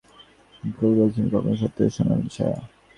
[0.63, 2.59] কবি বলেছেন, কল্পনা সত্যের সোনালী ছায়া।